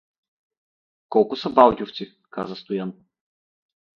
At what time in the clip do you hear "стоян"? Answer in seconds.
2.55-2.93